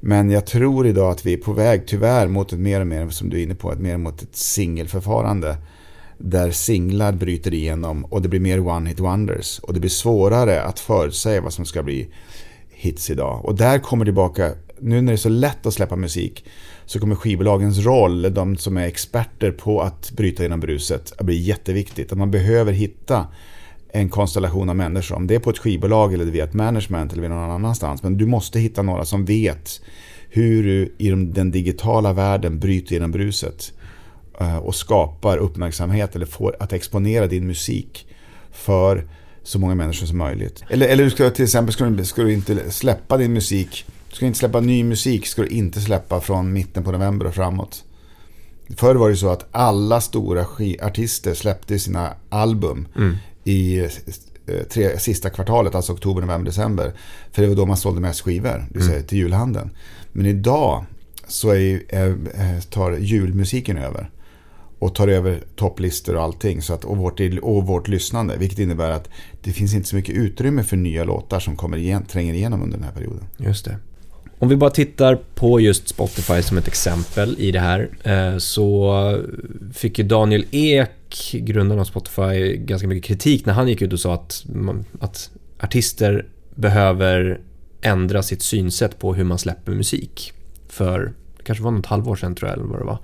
[0.00, 3.08] Men jag tror idag att vi är på väg, tyvärr, mot ett mer och mer,
[3.08, 5.56] som du är inne på, ett mer mot ett singelförfarande.
[6.18, 9.58] Där singlar bryter igenom och det blir mer one-hit wonders.
[9.58, 12.08] Och det blir svårare att förutsäga vad som ska bli
[12.70, 13.44] hits idag.
[13.44, 16.44] Och där kommer tillbaka, nu när det är så lätt att släppa musik,
[16.86, 21.36] så kommer skivbolagens roll, de som är experter på att bryta genom bruset, att bli
[21.36, 22.12] jätteviktigt.
[22.12, 23.26] Att man behöver hitta
[23.92, 25.16] en konstellation av människor.
[25.16, 28.02] Om det är på ett skivbolag eller via ett management eller någon annanstans.
[28.02, 29.80] Men du måste hitta några som vet
[30.28, 33.72] hur du i den digitala världen bryter genom bruset.
[34.40, 38.06] Eh, och skapar uppmärksamhet eller får att exponera din musik
[38.52, 39.06] för
[39.42, 40.64] så många människor som möjligt.
[40.70, 43.86] Eller, eller ska, till exempel ska du, ska du inte släppa din musik.
[44.10, 45.26] Du ska inte släppa ny musik.
[45.26, 47.84] Ska du inte släppa från mitten på november och framåt.
[48.76, 50.46] Förr var det så att alla stora
[50.82, 53.16] artister släppte sina album mm
[53.48, 53.78] i
[54.46, 56.92] eh, tre, sista kvartalet, alltså oktober, november, december.
[57.32, 59.06] För det var då man sålde mest skivor, det vill säga mm.
[59.06, 59.70] till julhandeln.
[60.12, 60.84] Men idag
[61.28, 64.10] så är, är, tar julmusiken över.
[64.80, 66.62] Och tar över topplistor och allting.
[66.62, 68.36] Så att, och, vårt, och vårt lyssnande.
[68.36, 69.08] Vilket innebär att
[69.42, 72.76] det finns inte så mycket utrymme för nya låtar som kommer igen, tränger igenom under
[72.76, 73.24] den här perioden.
[73.36, 73.76] Just det.
[74.40, 79.22] Om vi bara tittar på just Spotify som ett exempel i det här eh, så
[79.74, 84.00] fick ju Daniel Ek, grundaren av Spotify, ganska mycket kritik när han gick ut och
[84.00, 84.44] sa att,
[85.00, 87.40] att artister behöver
[87.80, 90.32] ändra sitt synsätt på hur man släpper musik.
[90.68, 92.98] För det kanske var något halvår sedan tror jag, eller vad det var.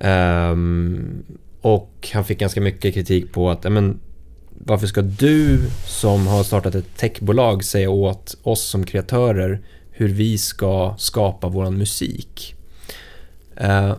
[0.00, 1.22] Ehm,
[1.60, 4.00] och han fick ganska mycket kritik på att, men,
[4.58, 9.60] varför ska du som har startat ett techbolag säga åt oss som kreatörer
[9.98, 12.54] hur vi ska skapa vår musik.
[13.56, 13.96] Eh,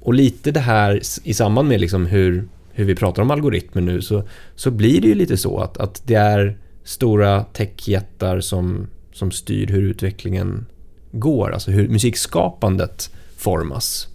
[0.00, 4.02] och lite det här i samband med liksom hur, hur vi pratar om algoritmer nu
[4.02, 4.22] så,
[4.54, 9.66] så blir det ju lite så att, att det är stora techjättar som, som styr
[9.66, 10.66] hur utvecklingen
[11.12, 14.08] går, alltså hur musikskapandet formas.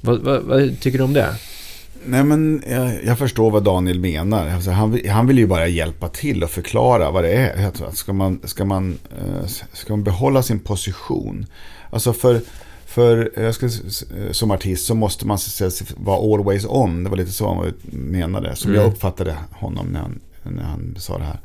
[0.00, 1.34] Vad, vad, vad tycker du om det?
[2.06, 4.48] Nej, men jag, jag, förstår vad Daniel menar.
[4.48, 7.92] Alltså, han, han vill ju bara hjälpa till och förklara vad det är.
[7.92, 11.46] Ska man, ska man, eh, ska man behålla sin position?
[11.90, 12.40] Alltså för,
[12.86, 13.68] för jag ska,
[14.30, 15.38] som artist så måste man
[15.96, 17.04] vara always on.
[17.04, 18.56] Det var lite så han menade.
[18.56, 18.82] Som mm.
[18.82, 21.40] jag uppfattade honom när han, när han sa det här.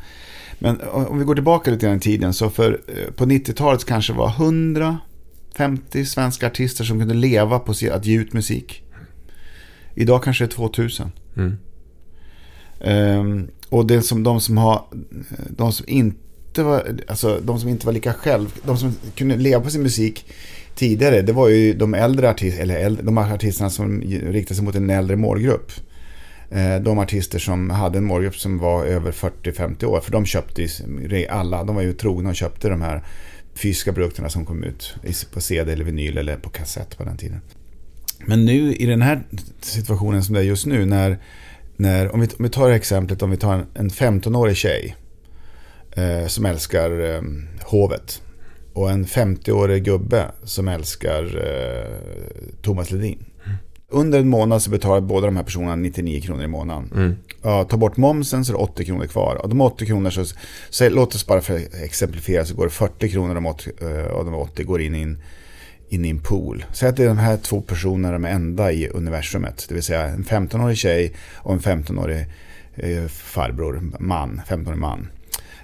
[0.60, 2.34] Men om vi går tillbaka lite grann i tiden.
[2.34, 7.72] Så för, eh, på 90-talet kanske det var 150 svenska artister som kunde leva på
[7.72, 8.84] att ge ut musik.
[10.00, 11.12] Idag kanske det är 2000.
[11.38, 11.58] Mm.
[12.80, 14.86] Um, och det som de som har,
[15.50, 19.64] de som inte var, alltså de som inte var lika själv, de som kunde leva
[19.64, 20.26] på sin musik
[20.76, 24.76] tidigare, det var ju de äldre artisterna, eller äldre, de artisterna som riktade sig mot
[24.76, 25.72] en äldre målgrupp.
[26.52, 30.68] Ehm, de artister som hade en målgrupp som var över 40-50 år, för de köpte
[31.30, 33.04] alla, de var ju trogna och köpte de här
[33.56, 34.96] fysiska produkterna som kom ut
[35.34, 37.42] på CD eller vinyl eller på kassett på den tiden.
[38.26, 39.24] Men nu i den här
[39.62, 41.18] situationen som det är just nu när,
[41.76, 44.96] när om, vi, om vi tar exemplet om vi tar en, en 15-årig tjej
[45.92, 47.22] eh, som älskar eh,
[47.64, 48.22] hovet
[48.74, 51.94] och en 50-årig gubbe som älskar eh,
[52.62, 53.26] Thomas Ledin.
[53.46, 53.58] Mm.
[53.90, 56.92] Under en månad så betalar båda de här personerna 99 kronor i månaden.
[56.96, 57.16] Mm.
[57.42, 59.36] Ja, ta bort momsen så är det 80 kronor kvar.
[59.36, 60.26] Och de 80 kronor så,
[60.70, 63.72] så låt oss bara för exemplifiera så går det 40 kronor av 80,
[64.12, 65.22] av de 80 går in i en
[65.90, 66.66] in i en pool.
[66.72, 69.66] Säg att det är de här två personerna de enda i universumet.
[69.68, 72.26] Det vill säga en 15-årig tjej och en 15-årig
[72.76, 75.08] eh, farbror, man, 15-årig man.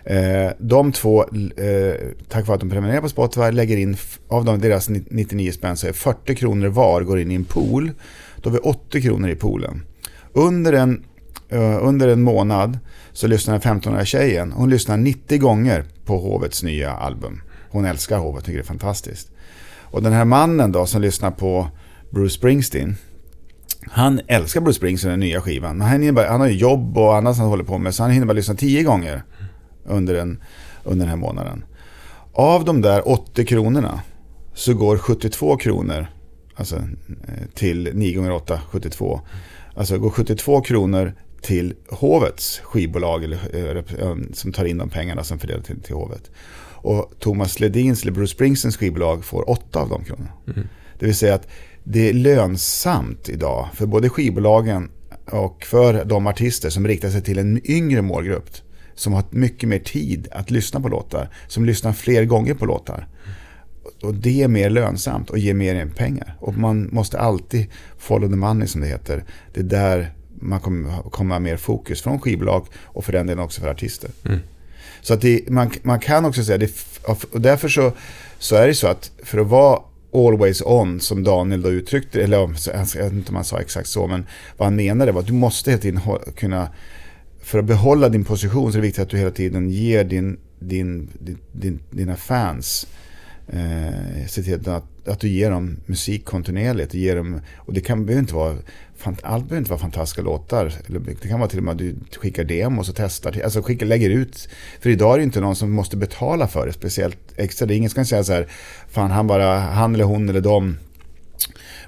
[0.05, 1.95] Eh, de två, eh,
[2.29, 5.87] tack vare att de prenumererar på Spotify, lägger in, av de, deras 99 spänn så
[5.87, 7.91] är 40 kronor var går in i en pool.
[8.41, 9.85] Då har vi 80 kronor i poolen.
[10.33, 11.03] Under en,
[11.49, 12.79] eh, under en månad
[13.11, 17.41] så lyssnar den 15-åriga tjejen, hon lyssnar 90 gånger på Hovets nya album.
[17.69, 19.32] Hon älskar Hovet, tycker det är fantastiskt.
[19.93, 21.67] Och den här mannen då som lyssnar på
[22.09, 22.95] Bruce Springsteen,
[23.87, 25.81] han älskar Bruce Springsteen, den nya skivan.
[25.81, 28.25] Han, bara, han har ju jobb och annat han håller på med, så han hinner
[28.25, 29.23] bara lyssna tio gånger
[29.85, 30.41] under, den,
[30.83, 31.65] under den här månaden.
[32.33, 34.01] Av de där 80 kronorna
[34.53, 36.07] så går 72 kronor
[36.55, 39.21] alltså, eh, till 9 gånger 8, 72.
[39.75, 45.23] Alltså går 72 kronor till hovets skivbolag eller, eh, eh, som tar in de pengarna
[45.23, 46.31] som fördelar till, till hovet.
[46.83, 50.31] Och Thomas Ledins eller Bruce Springsteens skivbolag får 8 av de kronorna.
[50.55, 50.67] Mm.
[50.99, 51.47] Det vill säga att
[51.83, 54.91] det är lönsamt idag för både skivbolagen
[55.25, 58.49] och för de artister som riktar sig till en yngre målgrupp
[58.95, 63.07] som har mycket mer tid att lyssna på låtar, som lyssnar fler gånger på låtar.
[64.01, 66.37] Och det är mer lönsamt och ger mer pengar.
[66.39, 67.67] Och man måste alltid
[67.97, 69.23] follow the money som det heter.
[69.53, 73.43] Det är där man kommer, kommer ha mer fokus från skivbolag och för den delen
[73.43, 74.09] också för artister.
[74.25, 74.39] Mm.
[75.03, 76.71] Så att det, man, man kan också säga, det,
[77.31, 77.91] och därför så,
[78.39, 79.79] så är det så att för att vara
[80.13, 84.07] always on, som Daniel då uttryckte eller jag vet inte om han sa exakt så,
[84.07, 84.25] men
[84.57, 86.01] vad han menade var att du måste hela tiden
[86.35, 86.69] kunna
[87.41, 90.37] för att behålla din position så är det viktigt att du hela tiden ger din,
[90.59, 91.09] din,
[91.51, 92.87] din, dina fans
[93.47, 96.93] eh, se till att, att du ger dem musik kontinuerligt.
[96.93, 98.55] Ger dem, och det kan, behöver inte vara,
[99.07, 100.73] allt behöver inte vara fantastiska låtar.
[101.21, 103.41] Det kan vara till och med att du skickar demos och testar.
[103.43, 104.49] Alltså skickar, lägger ut.
[104.81, 107.65] För idag är det inte någon som måste betala för det speciellt extra.
[107.65, 108.47] Det är ingen som kan säga så här,
[108.89, 110.77] fan han bara, han eller hon eller de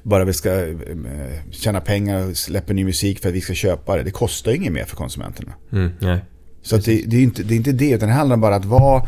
[0.04, 0.76] bara vi ska eh,
[1.52, 4.04] tjäna pengar och släppa ny musik för att vi ska köpa det.
[4.04, 5.54] Det kostar ju inget mer för konsumenterna.
[5.72, 6.20] Mm, nej.
[6.62, 8.66] Så det, det, är inte, det är inte det, utan det handlar bara om att
[8.66, 9.08] vara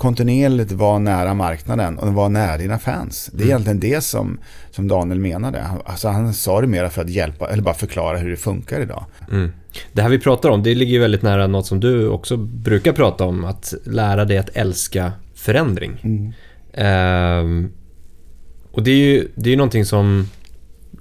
[0.00, 3.30] kontinuerligt vara nära marknaden och vara nära dina fans.
[3.32, 3.48] Det är mm.
[3.48, 4.38] egentligen det som,
[4.70, 5.66] som Daniel menade.
[5.84, 9.04] Alltså han sa det mer för att hjälpa, eller bara förklara hur det funkar idag.
[9.30, 9.52] Mm.
[9.92, 13.24] Det här vi pratar om, det ligger väldigt nära något som du också brukar prata
[13.24, 16.00] om, att lära dig att älska förändring.
[16.02, 17.44] Mm.
[17.44, 17.72] Um,
[18.72, 20.28] och det är ju det är någonting som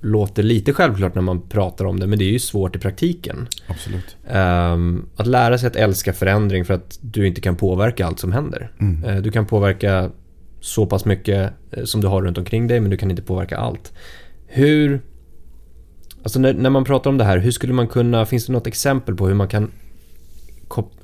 [0.01, 3.47] låter lite självklart när man pratar om det, men det är ju svårt i praktiken.
[3.67, 4.17] Absolut.
[4.33, 8.31] Um, att lära sig att älska förändring för att du inte kan påverka allt som
[8.31, 8.71] händer.
[8.79, 9.03] Mm.
[9.03, 10.11] Uh, du kan påverka
[10.61, 13.57] så pass mycket uh, som du har runt omkring dig, men du kan inte påverka
[13.57, 13.93] allt.
[14.47, 15.01] Hur...
[16.23, 18.25] Alltså när, när man pratar om det här, hur skulle man kunna...
[18.25, 19.71] Finns det något exempel på hur man kan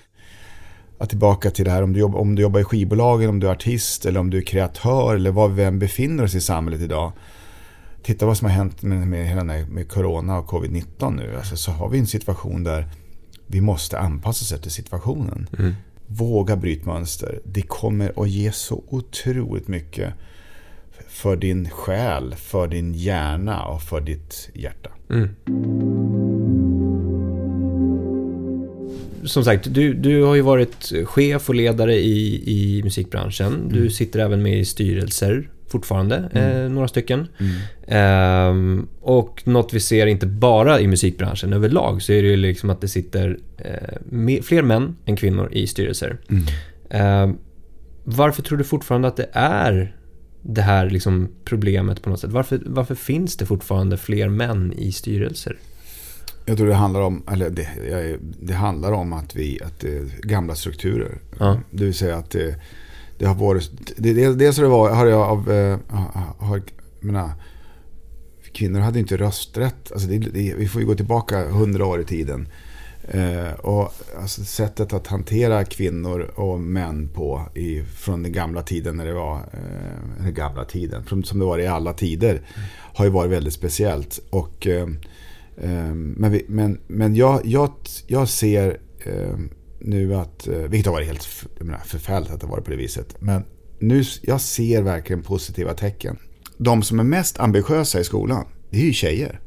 [0.98, 3.46] Att tillbaka till det här om du, jobbar, om du jobbar i skivbolagen, om du
[3.46, 6.81] är artist eller om du är kreatör eller var vi än befinner oss i samhället
[6.81, 7.12] idag.
[8.03, 11.37] Titta vad som har hänt med, med, med corona och covid-19 nu.
[11.37, 12.88] Alltså, så har vi en situation där
[13.46, 15.48] vi måste anpassa oss efter situationen.
[15.59, 15.75] Mm.
[16.07, 17.40] Våga bryta mönster.
[17.44, 20.14] Det kommer att ge så otroligt mycket
[21.09, 24.90] för din själ, för din hjärna och för ditt hjärta.
[25.11, 25.28] Mm.
[29.24, 33.55] Som sagt, du, du har ju varit chef och ledare i, i musikbranschen.
[33.55, 33.72] Mm.
[33.72, 36.64] Du sitter även med i styrelser fortfarande, mm.
[36.64, 37.28] eh, några stycken.
[37.38, 38.78] Mm.
[38.78, 42.70] Eh, och något vi ser inte bara i musikbranschen överlag så är det ju liksom
[42.70, 46.18] att det sitter eh, fler män än kvinnor i styrelser.
[46.28, 46.44] Mm.
[46.90, 47.38] Ehm,
[48.05, 49.96] varför tror du fortfarande att det är
[50.42, 52.31] det här liksom problemet på något sätt?
[52.31, 55.59] Varför, varför finns det fortfarande fler män i styrelser?
[56.44, 57.68] Jag tror det handlar om, eller det,
[58.40, 59.85] det handlar om att vi, att
[60.22, 61.18] gamla strukturer.
[61.38, 61.61] Ja.
[61.70, 62.57] Det vill säga att det,
[63.18, 65.78] det har varit, det, dels har det varit, har jag av, eh,
[66.38, 66.62] har,
[67.00, 67.31] menar,
[68.52, 69.92] kvinnor hade inte rösträtt.
[69.92, 72.48] Alltså det, det, vi får ju gå tillbaka hundra år i tiden.
[73.09, 78.97] Eh, och alltså sättet att hantera kvinnor och män på i, från den gamla tiden
[78.97, 82.69] när det var, eh, den gamla tiden, från, som det var i alla tider, mm.
[82.95, 84.21] har ju varit väldigt speciellt.
[84.31, 84.88] Och, eh,
[85.57, 87.73] eh, men, vi, men, men jag, jag,
[88.07, 89.38] jag ser eh,
[89.79, 92.77] nu att, eh, vilket har varit helt menar, förfärligt att det har varit på det
[92.77, 93.45] viset, men
[93.79, 96.19] nu, jag ser verkligen positiva tecken.
[96.57, 99.41] De som är mest ambitiösa i skolan, det är ju tjejer.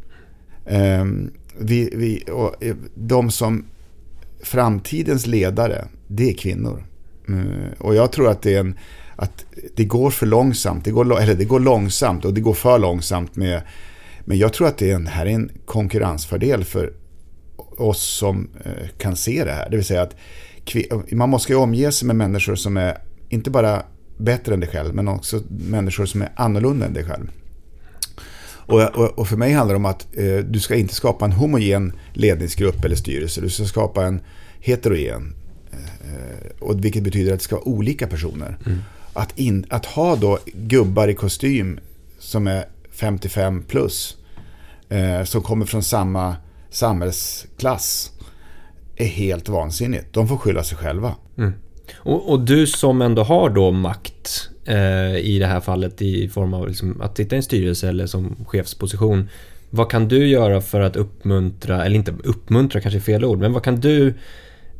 [0.65, 3.65] Ehm, vi, vi, och eh, de som
[4.43, 6.85] framtidens ledare, det är kvinnor.
[7.27, 8.75] Mm, och jag tror att det är en
[9.15, 12.79] att det går för långsamt, det går, eller det går långsamt och det går för
[12.79, 13.61] långsamt med
[14.25, 16.93] men jag tror att det är en, här är en konkurrensfördel för
[17.77, 19.69] oss som eh, kan se det här.
[19.69, 20.15] Det vill säga att
[21.11, 22.97] man måste ju omge sig med människor som är
[23.29, 23.83] inte bara
[24.17, 27.31] bättre än dig själv men också människor som är annorlunda än dig själv.
[28.65, 31.31] Och, och, och, för mig handlar det om att eh, du ska inte skapa en
[31.31, 33.41] homogen ledningsgrupp eller styrelse.
[33.41, 34.21] Du ska skapa en
[34.59, 35.35] heterogen.
[35.71, 38.57] Eh, och vilket betyder att det ska vara olika personer.
[38.65, 38.79] Mm.
[39.13, 41.79] Att, in, att ha då gubbar i kostym
[42.19, 44.17] som är 55 plus.
[44.89, 46.35] Eh, som kommer från samma
[46.69, 48.11] samhällsklass.
[48.95, 50.13] Är helt vansinnigt.
[50.13, 51.15] De får skylla sig själva.
[51.37, 51.53] Mm.
[51.93, 56.53] Och, och, du som ändå har då makt eh, i det här fallet i form
[56.53, 59.29] av liksom att sitta i en styrelse eller som chefsposition.
[59.69, 63.53] Vad kan du göra för att uppmuntra, eller inte uppmuntra kanske är fel ord, men
[63.53, 64.07] vad kan du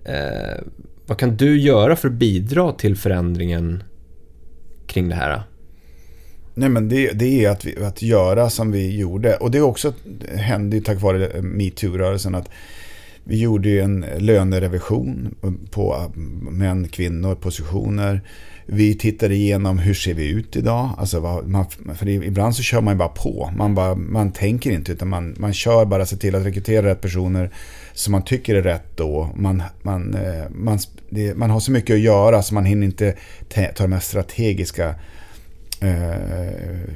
[0.05, 0.61] eh,
[1.05, 3.83] vad kan du göra för att bidra till förändringen
[4.87, 5.43] kring det här?
[6.53, 9.35] Nej men det, det är att, vi, att göra som vi gjorde.
[9.35, 9.93] Och det också
[10.35, 12.49] hände ju tack vare metoo-rörelsen att
[13.23, 15.35] vi gjorde ju en lönerevision
[15.71, 16.11] på
[16.51, 18.21] män, kvinnor, positioner.
[18.65, 20.89] Vi tittar igenom hur ser vi ut idag.
[20.97, 23.51] Alltså, man, för ibland så kör man ju bara på.
[23.57, 27.01] Man, bara, man tänker inte utan man, man kör bara se till att rekrytera rätt
[27.01, 27.51] personer
[27.93, 29.29] som man tycker är rätt då.
[29.35, 33.15] Man, man, eh, man, det, man har så mycket att göra så man hinner inte
[33.49, 34.95] ta de här strategiska
[35.79, 36.15] eh,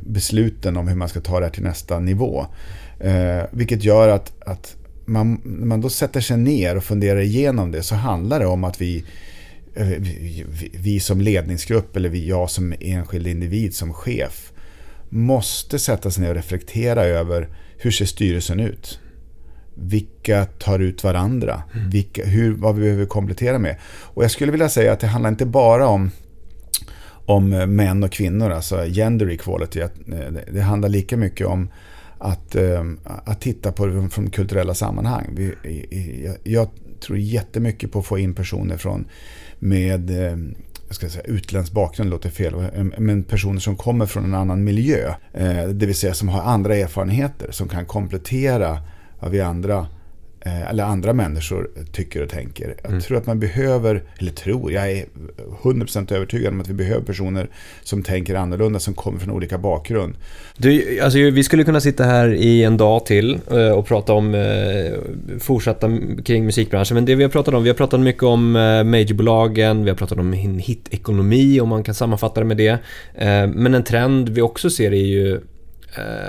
[0.01, 2.45] besluten om hur man ska ta det här till nästa nivå.
[2.99, 7.71] Eh, vilket gör att, att man, när man då sätter sig ner och funderar igenom
[7.71, 9.05] det så handlar det om att vi,
[9.83, 14.51] vi, vi som ledningsgrupp eller vi, jag som enskild individ som chef
[15.09, 18.99] måste sätta sig ner och reflektera över hur ser styrelsen ut?
[19.75, 21.63] Vilka tar ut varandra?
[21.75, 21.89] Mm.
[21.89, 23.75] Vilka, hur, vad vi behöver komplettera med.
[23.83, 26.11] Och jag skulle vilja säga att det handlar inte bara om
[27.25, 29.79] om män och kvinnor, alltså gender equality.
[29.79, 29.89] Eh,
[30.51, 31.69] det handlar lika mycket om
[32.17, 35.29] att, eh, att titta på det från kulturella sammanhang.
[35.35, 39.05] Vi, jag tror jättemycket på att få in personer från
[39.59, 40.37] med eh,
[40.89, 44.63] jag ska säga, utländsk bakgrund låter fel, eh, men personer som kommer från en annan
[44.63, 45.13] miljö.
[45.33, 48.79] Eh, det vill säga som har andra erfarenheter som kan komplettera
[49.19, 49.87] vad vi andra
[50.41, 52.75] eller andra människor tycker och tänker.
[52.81, 53.01] Jag mm.
[53.01, 55.05] tror att man behöver, eller tror, jag är
[55.61, 57.49] 100% övertygad om att vi behöver personer
[57.83, 60.15] som tänker annorlunda, som kommer från olika bakgrund.
[60.57, 64.35] Du, alltså, vi skulle kunna sitta här i en dag till eh, och prata om
[64.35, 65.91] eh, fortsatta
[66.25, 68.51] kring musikbranschen, men det vi har pratat om, vi har pratat mycket om
[68.85, 72.77] majorbolagen, vi har pratat om hitekonomi, om man kan sammanfatta det med det.
[73.55, 75.39] Men en trend vi också ser är ju eh,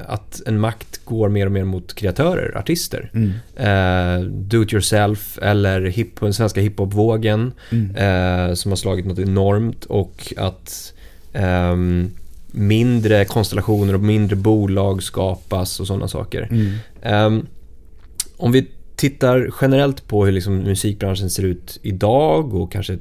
[0.06, 3.10] att en makt går mer och mer mot kreatörer, artister.
[3.14, 3.30] Mm.
[3.56, 7.96] Eh, do it yourself eller hip, den svenska hiphopvågen mm.
[7.96, 10.94] eh, som har slagit något enormt och att
[11.32, 12.10] ehm,
[12.46, 16.48] mindre konstellationer och mindre bolag skapas och sådana saker.
[16.50, 16.72] Mm.
[17.02, 17.46] Ehm,
[18.36, 18.66] om vi
[18.96, 22.98] tittar generellt på hur liksom musikbranschen ser ut idag och kanske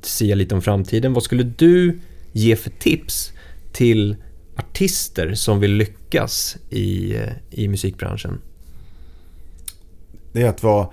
[0.00, 1.12] säga lite om framtiden.
[1.12, 1.98] Vad skulle du
[2.32, 3.32] ge för tips
[3.72, 4.16] till
[4.56, 7.16] artister som vill lyckas i,
[7.50, 8.40] i musikbranschen?
[10.32, 10.88] Det är att vara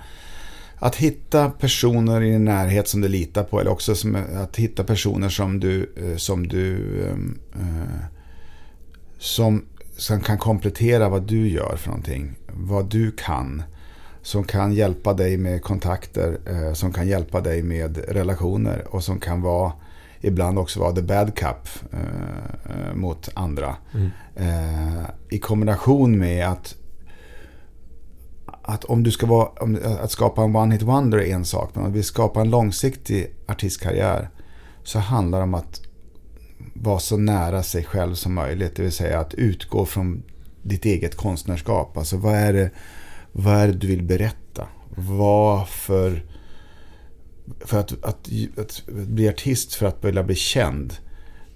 [0.80, 4.84] att hitta personer i din närhet som du litar på eller också som, att hitta
[4.84, 8.06] personer som du, eh, som du ehm, eh,
[9.18, 9.66] som,
[9.98, 12.36] som kan komplettera vad du gör för någonting.
[12.54, 13.64] Vad du kan.
[14.22, 19.20] Som kan hjälpa dig med kontakter, eh, som kan hjälpa dig med relationer och som
[19.20, 19.72] kan vara
[20.22, 23.76] ibland också vara the bad cup eh, mot andra.
[23.94, 24.10] Mm.
[24.36, 26.76] Eh, I kombination med att
[28.62, 31.72] att om du ska vara, om, att skapa en one hit wonder är en sak,
[31.74, 34.30] men om vi skapar en långsiktig artistkarriär
[34.84, 35.82] så handlar det om att
[36.74, 38.76] vara så nära sig själv som möjligt.
[38.76, 40.24] Det vill säga att utgå från
[40.62, 41.98] ditt eget konstnärskap.
[41.98, 42.72] Alltså vad är det,
[43.32, 44.68] vad är det du vill berätta?
[44.96, 46.24] Vad för...
[47.60, 50.94] För att, att, att, bli artist för att vilja bli känd,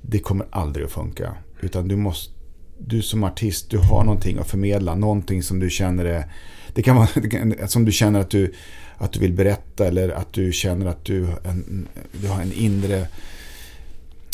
[0.02, 1.36] det kommer aldrig att funka.
[1.62, 2.34] Utan du måste...
[2.78, 4.96] Du som artist, du har någonting att förmedla.
[4.96, 6.34] Någonting som du känner är...
[6.74, 8.54] Det kan vara som du känner att du,
[8.98, 11.88] att du vill berätta eller att du känner att du, en,
[12.22, 13.08] du har en inre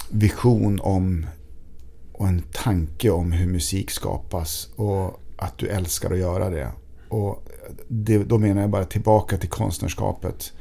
[0.10, 1.26] vision om
[2.12, 6.72] och en tanke om hur musik skapas och att du älskar att göra det.
[7.10, 7.48] Och
[7.88, 10.54] det, då menar jag bara tillbaka till konstnärskapet.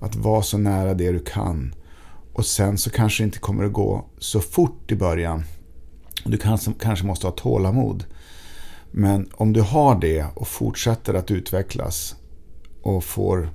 [0.00, 1.74] Att vara så nära det du kan.
[2.32, 5.42] Och sen så kanske det inte kommer att gå så fort i början.
[6.24, 8.04] Du kanske, kanske måste ha tålamod.
[8.90, 12.16] Men om du har det och fortsätter att utvecklas
[12.82, 13.50] och får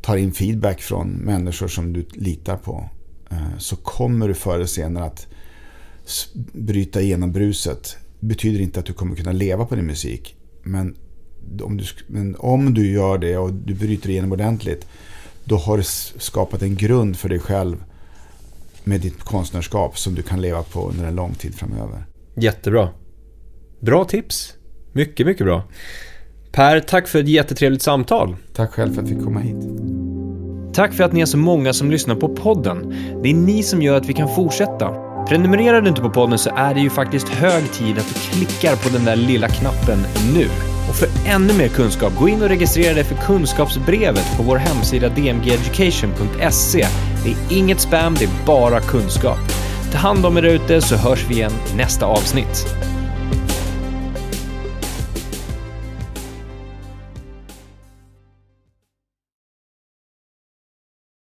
[0.00, 2.88] tar in feedback från människor som du litar på
[3.30, 5.26] eh, så kommer du förr eller senare att
[6.52, 7.96] bryta igenom bruset.
[8.20, 10.36] Det betyder inte att du kommer kunna leva på din musik.
[10.62, 10.96] Men
[11.62, 14.86] om du, men om du gör det och du bryter igenom ordentligt
[15.48, 15.82] då har du
[16.18, 17.76] skapat en grund för dig själv
[18.84, 22.06] med ditt konstnärskap som du kan leva på under en lång tid framöver.
[22.34, 22.88] Jättebra.
[23.80, 24.54] Bra tips.
[24.92, 25.62] Mycket, mycket bra.
[26.52, 28.36] Per, tack för ett jättetrevligt samtal.
[28.54, 29.56] Tack själv för att vi fick komma hit.
[30.74, 32.94] Tack för att ni är så många som lyssnar på podden.
[33.22, 34.88] Det är ni som gör att vi kan fortsätta.
[35.28, 38.76] Prenumererar du inte på podden så är det ju faktiskt hög tid att du klickar
[38.76, 39.98] på den där lilla knappen
[40.34, 40.48] nu.
[40.88, 45.08] Och för ännu mer kunskap, gå in och registrera dig för kunskapsbrevet på vår hemsida
[45.08, 46.86] dmgeducation.se.
[47.24, 49.38] Det är inget spam, det är bara kunskap.
[49.92, 52.66] Ta hand om er ute så hörs vi igen i nästa avsnitt.